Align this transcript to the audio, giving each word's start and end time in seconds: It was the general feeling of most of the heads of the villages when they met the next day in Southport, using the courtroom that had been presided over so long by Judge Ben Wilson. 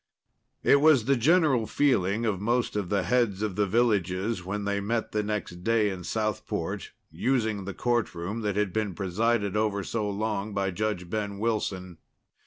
It 0.63 0.81
was 0.81 1.05
the 1.05 1.15
general 1.15 1.67
feeling 1.67 2.25
of 2.25 2.41
most 2.41 2.75
of 2.75 2.89
the 2.89 3.03
heads 3.03 3.43
of 3.43 3.55
the 3.55 3.67
villages 3.67 4.43
when 4.43 4.63
they 4.65 4.79
met 4.79 5.11
the 5.11 5.21
next 5.21 5.63
day 5.63 5.91
in 5.91 6.03
Southport, 6.03 6.91
using 7.11 7.65
the 7.65 7.75
courtroom 7.75 8.41
that 8.41 8.55
had 8.55 8.73
been 8.73 8.95
presided 8.95 9.55
over 9.55 9.83
so 9.83 10.09
long 10.09 10.55
by 10.55 10.71
Judge 10.71 11.07
Ben 11.07 11.37
Wilson. 11.37 11.99